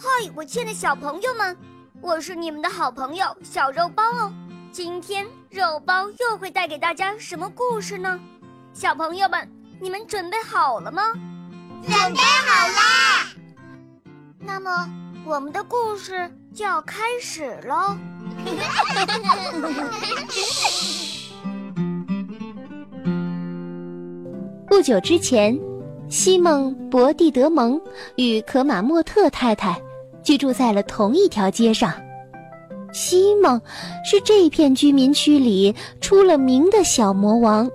[0.00, 1.56] 嗨，我亲爱的小朋友们，
[2.00, 4.32] 我是你们的好朋友小肉包哦。
[4.70, 8.16] 今天肉包又会带给大家什么故事呢？
[8.72, 9.50] 小朋友们，
[9.80, 11.02] 你们准备好了吗？
[11.82, 13.26] 准备好啦！
[14.38, 14.88] 那么，
[15.24, 17.96] 我们的故事就要开始喽。
[24.68, 25.58] 不久之前，
[26.08, 27.80] 西蒙·博蒂德蒙
[28.14, 29.82] 与可马莫特太太
[30.28, 31.90] 居住在了同一条街上。
[32.92, 33.58] 西蒙
[34.04, 37.70] 是这片居民区里出了名的小魔王，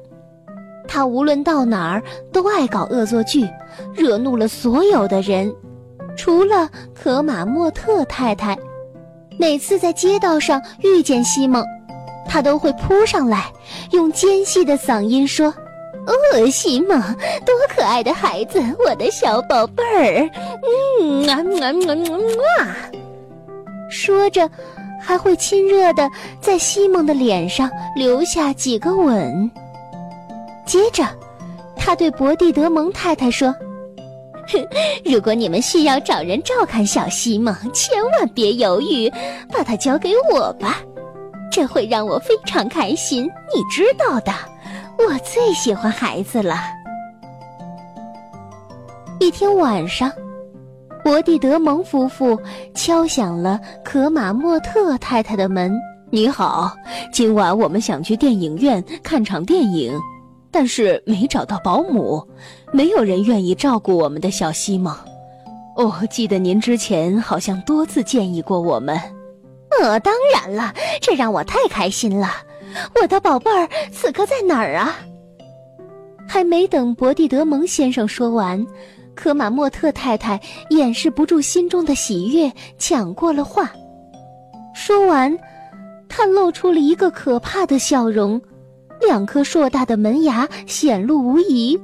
[0.87, 3.49] 他无论到哪儿都爱搞恶作剧，
[3.95, 5.51] 惹怒了所有的人，
[6.15, 8.55] 除了可马莫特太太。
[9.39, 11.65] 每次在街道上遇见西蒙，
[12.29, 13.51] 他都会扑上来，
[13.93, 15.51] 用尖细的嗓音说
[16.05, 17.01] ：“哦，西蒙，
[17.45, 20.29] 多可爱的孩子，我的小宝贝儿，
[20.99, 21.91] 嗯啊啊啊
[22.59, 22.75] 啊！”
[23.89, 24.49] 说着，
[25.01, 26.09] 还会亲热的
[26.41, 29.49] 在西蒙的脸上留下几个吻。
[30.65, 31.05] 接着，
[31.75, 33.53] 他对博蒂德蒙太太说。
[35.05, 39.09] 如果你们需要找人照看小西蒙，千万别犹豫，
[39.51, 40.79] 把他交给我吧，
[41.49, 43.23] 这会让我非常开心。
[43.55, 44.33] 你知道的，
[44.97, 46.55] 我最喜欢孩子了。
[49.19, 50.11] 一天晚上，
[51.03, 52.39] 博蒂德蒙夫妇
[52.73, 55.73] 敲响了可马莫特太太的门。
[56.09, 56.71] 你好，
[57.11, 59.97] 今晚我们想去电影院看场电影。
[60.51, 62.23] 但是没找到保姆，
[62.71, 64.95] 没有人愿意照顾我们的小西蒙。
[65.75, 68.95] 哦，记得您之前好像多次建议过我们。
[69.81, 70.71] 呃，当然了，
[71.01, 72.27] 这让我太开心了。
[72.99, 74.97] 我的宝贝儿，此刻在哪儿啊？
[76.27, 78.65] 还没等博蒂德蒙先生说完，
[79.13, 83.71] 科马莫特太太掩饰不住心中的喜悦，抢过了话。
[84.73, 85.37] 说完，
[86.07, 88.41] 她露出了一个可怕的笑容。
[89.01, 91.79] 两颗硕大的门牙显露无遗。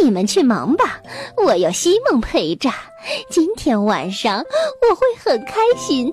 [0.00, 1.00] 你们去忙吧，
[1.44, 2.70] 我有西蒙陪着。
[3.28, 6.12] 今天晚上我会很开心。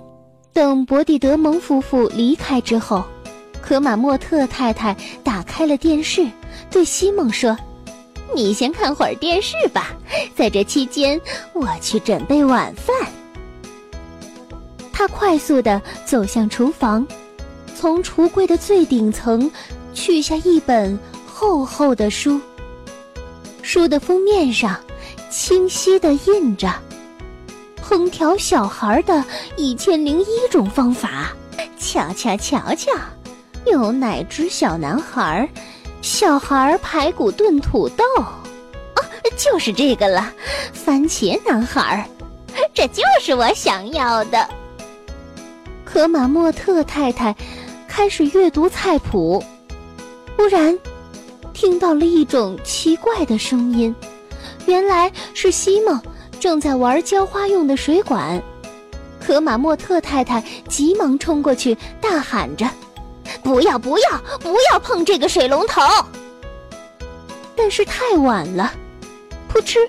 [0.52, 3.04] 等博蒂德蒙夫妇离开之后，
[3.68, 4.96] 可马莫特太太
[5.26, 6.26] 打开了电视，
[6.72, 7.58] 对西蒙说
[8.34, 9.94] ：“你先看会儿电视吧，
[10.38, 11.20] 在这期间
[11.52, 12.96] 我去准备晚饭。”
[14.94, 17.06] 他快速地走向厨房，
[17.76, 19.52] 从橱柜的最顶层。
[19.94, 22.40] 取下一本厚厚的书，
[23.64, 24.80] 书的封面上
[25.30, 26.72] 清晰的印着
[27.84, 29.26] “烹调小孩的
[29.58, 31.36] 一千零一种方法”。
[31.80, 32.92] 瞧瞧瞧瞧，
[33.72, 35.48] 有奶汁小男孩，
[36.02, 39.04] 小孩排骨炖土豆，哦，
[39.38, 40.32] 就是这个了，
[40.74, 42.10] 番茄男孩，
[42.74, 44.48] 这就是我想要的。
[45.84, 47.36] 可马莫特太太
[47.88, 49.44] 开始阅读菜谱。
[50.38, 50.78] 忽然，
[51.54, 53.94] 听到了一种奇怪的声音，
[54.66, 56.02] 原来是西蒙
[56.40, 58.42] 正在玩浇花用的水管。
[59.20, 62.70] 可马莫特太太急忙冲过去，大喊着
[63.48, 64.10] ：“不要不要
[64.42, 65.82] 不要碰这个水龙头！”
[67.56, 68.74] 但是太晚了，
[69.50, 69.80] 噗嗤，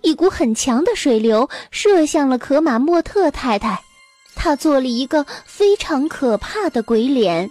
[0.00, 3.80] 一股很强的水流射向了可马莫特太太，
[4.34, 7.48] 她做了一个非常可怕的鬼脸。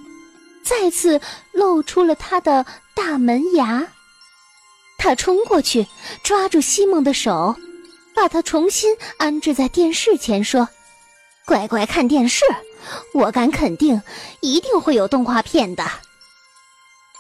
[0.62, 1.22] 再次
[1.54, 3.88] 露出了他的大门牙，
[4.98, 5.88] 他冲过去
[6.22, 7.56] 抓住西蒙的手，
[8.14, 10.68] 把他重新安置在电视前，说
[11.48, 12.44] ：“乖乖看电视，
[13.14, 14.02] 我敢肯定，
[14.40, 15.84] 一定会有动画片的。”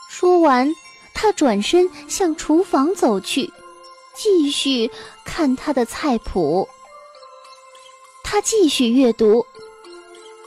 [0.09, 0.74] 说完，
[1.14, 3.52] 他转身向厨房走去，
[4.16, 4.92] 继续
[5.24, 6.68] 看他的菜谱。
[8.24, 9.46] 他继续阅读。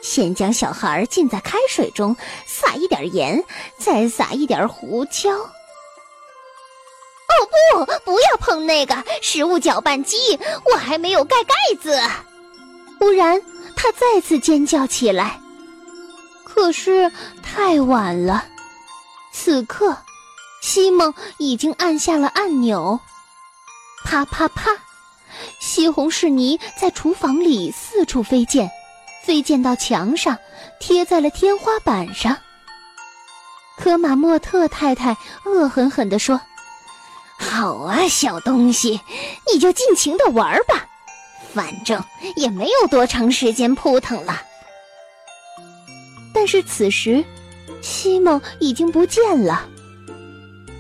[0.03, 3.44] 先将小孩浸在开水中，撒一点盐，
[3.79, 5.31] 再撒一点胡椒。
[5.31, 5.49] 哦
[7.87, 11.97] 不，不要碰那个食物搅拌机，我还没有盖盖子。
[12.99, 13.41] 忽然，
[13.82, 15.40] 他再次尖叫起来。
[16.44, 17.11] 可是
[17.43, 18.44] 太晚了，
[19.32, 19.96] 此刻，
[20.62, 23.00] 西蒙已经按下了按钮。
[24.05, 24.70] 啪啪啪，
[25.61, 28.70] 西红柿泥在厨房里四处飞溅。
[29.25, 30.38] 飞溅到墙上，
[30.78, 32.37] 贴在了天花板上。
[33.76, 36.40] 科马莫特太太恶狠狠地说
[37.37, 39.00] ：“好啊，小东西，
[39.52, 40.87] 你就尽情的玩吧，
[41.54, 42.02] 反正
[42.37, 44.43] 也没有多长时间扑腾了。”
[46.34, 47.25] 但是此时，
[47.81, 49.69] 西蒙已经不见了。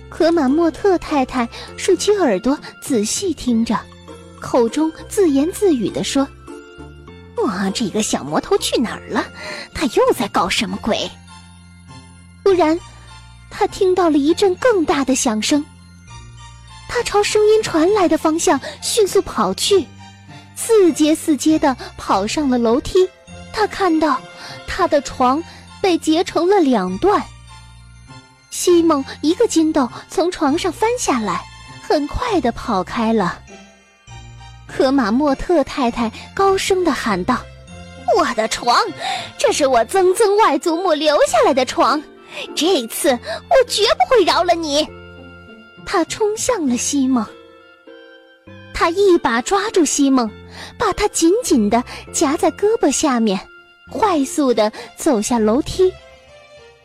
[0.08, 3.78] 可马莫特太太竖起耳朵仔细听着，
[4.40, 6.26] 口中自言自语地说。
[7.44, 9.26] 哇，这个小魔头去哪儿了？
[9.74, 11.10] 他又在搞什么鬼？
[12.44, 12.78] 突然，
[13.50, 15.64] 他听到了一阵更大的响声。
[16.88, 19.86] 他朝声音传来的方向迅速跑去，
[20.64, 23.08] 四阶四阶的跑上了楼梯。
[23.52, 24.20] 他看到
[24.66, 25.42] 他的床
[25.80, 27.22] 被截成了两段。
[28.50, 31.42] 西蒙一个筋斗从床上翻下来，
[31.82, 33.40] 很快的跑开了。
[34.66, 37.36] 可马莫特太太高声的喊道
[38.16, 38.82] ：“我的床，
[39.36, 42.02] 这是我曾曾外祖母留下来的床，
[42.54, 44.88] 这次我绝不会饶了你！”
[45.84, 47.26] 他冲向了西蒙，
[48.72, 50.30] 他一把抓住西蒙，
[50.78, 51.82] 把他紧紧的
[52.12, 53.40] 夹在胳膊下面，
[53.90, 55.92] 快速的走下楼梯。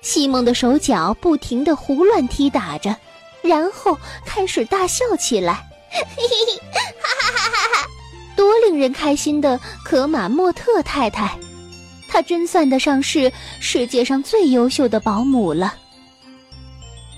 [0.01, 2.95] 西蒙的手脚不停的胡乱踢打着，
[3.41, 5.67] 然后开始大笑起来。
[5.89, 6.27] 嘿嘿，
[6.73, 7.87] 哈哈哈哈哈！
[8.35, 11.37] 多令人开心的可马莫特太太，
[12.07, 15.73] 她真算得上是世界上最优秀的保姆了。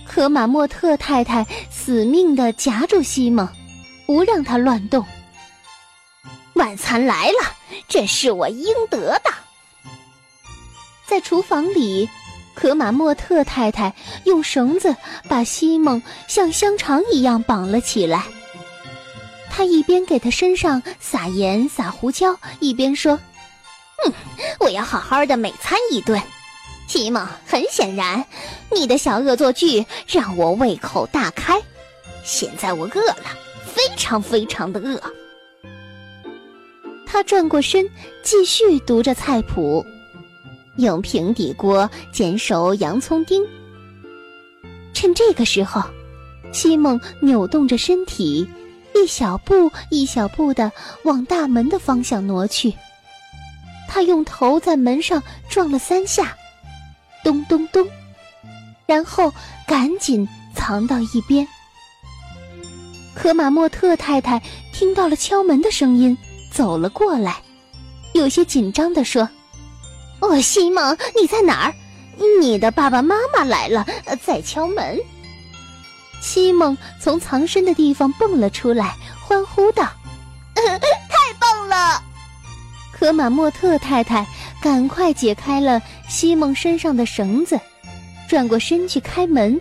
[0.08, 3.48] 可马莫特太太死命的夹住西蒙，
[4.08, 5.06] 不让他乱动。
[6.60, 7.56] 晚餐来了，
[7.88, 9.32] 这是我应得的。
[11.08, 12.08] 在厨房里。
[12.56, 13.96] 可马莫特太太
[14.26, 14.94] 用绳子
[15.30, 18.26] 把西蒙像香肠一样绑了起来。
[19.50, 23.18] 他一边给他身上撒盐撒胡椒，一边说
[24.04, 24.14] ：“哼，
[24.60, 26.22] 我要好好的美餐一顿。”
[26.86, 28.26] 西蒙，很显然，
[28.70, 31.58] 你的小恶作剧让我胃口大开。
[32.26, 33.38] 现在我饿了，
[33.74, 35.02] 非常非常的饿。
[37.12, 37.90] 他转过身，
[38.24, 39.84] 继续读着菜谱。
[40.78, 43.44] 用平底锅煎熟洋葱丁。
[44.94, 45.82] 趁这个时候，
[46.52, 48.48] 西蒙扭动着身体，
[48.94, 50.72] 一小步一小步的
[51.04, 52.72] 往大门的方向挪去。
[53.88, 56.38] 他用头在门上撞了三下，
[57.24, 57.88] 咚咚咚，
[58.86, 59.34] 然后
[59.68, 61.48] 赶紧藏到一边。
[63.16, 64.40] 可马莫特太太
[64.72, 66.16] 听到了敲门的声音，
[66.52, 67.38] 走了过来，
[68.14, 69.28] 有些紧张地说。
[70.22, 71.74] 哦，西蒙，你在哪儿？
[72.42, 73.86] 你的爸爸妈妈来了，
[74.22, 75.00] 在敲门。
[76.22, 78.94] 西蒙从藏身的地方蹦了出来，
[79.26, 79.88] 欢呼道
[80.54, 82.04] ：“太棒了！”
[82.92, 84.28] 可马莫特太太
[84.62, 87.58] 赶快解开了西蒙身上的绳子，
[88.28, 89.58] 转过身去开门。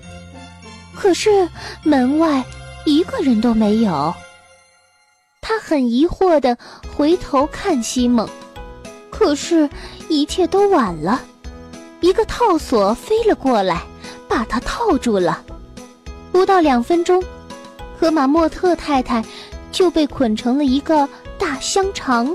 [0.92, 1.48] 可是
[1.84, 2.44] 门外
[2.84, 4.12] 一个人都没有。
[5.48, 6.58] 他很疑惑的
[6.94, 8.28] 回头看西蒙，
[9.10, 9.66] 可是。
[10.10, 11.20] 一切都晚了，
[12.00, 13.82] 一个套索飞了过来，
[14.26, 15.44] 把他套住了。
[16.32, 17.22] 不到两分钟，
[18.00, 19.22] 可马莫特太太
[19.70, 21.06] 就被捆成了一个
[21.38, 22.34] 大香肠。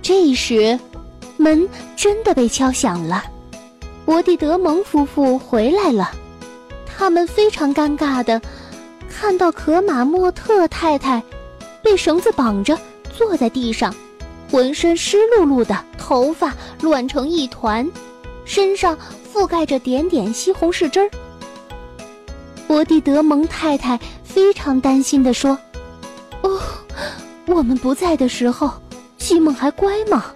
[0.00, 0.78] 这时，
[1.36, 3.24] 门真的被敲响了，
[4.04, 6.12] 伯蒂德蒙夫妇回来了。
[6.86, 8.40] 他们非常尴尬的
[9.08, 11.20] 看到可马莫特太太
[11.82, 12.78] 被绳子绑着
[13.16, 13.94] 坐在地上。
[14.50, 17.88] 浑身湿漉漉的，头发乱成一团，
[18.44, 18.98] 身上
[19.32, 21.08] 覆盖着点点西红柿汁儿。
[22.66, 25.56] 伯蒂德蒙太太非常担心地说
[26.42, 26.60] ：“哦，
[27.46, 28.72] 我们不在的时候，
[29.18, 30.32] 西蒙还乖吗？”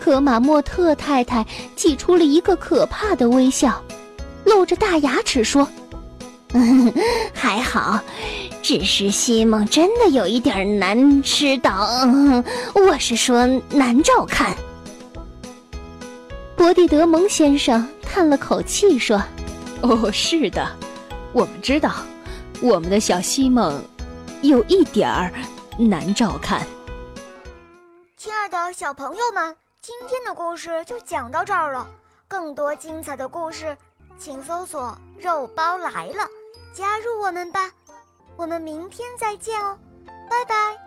[0.00, 3.82] 可马莫特太太挤出了一个可怕的微笑，
[4.44, 5.68] 露着大牙齿说
[7.34, 8.00] ：“还好。”
[8.66, 11.88] 只是西蒙真的有一点难吃到，
[12.74, 14.56] 我是说难照看。
[16.56, 19.22] 伯蒂德蒙先生叹了口气说
[19.82, 20.68] ：“哦，是的，
[21.32, 21.94] 我们知道，
[22.60, 23.80] 我们的小西蒙
[24.42, 25.32] 有一点儿
[25.78, 26.66] 难照看。”
[28.18, 31.86] 亲爱的小朋友们，今天的故事就讲到这儿了。
[32.26, 33.76] 更多精彩的故事，
[34.18, 36.26] 请搜索“肉包来了”，
[36.74, 37.70] 加入我们吧。
[38.36, 39.78] 我们明天再见哦，
[40.28, 40.85] 拜拜。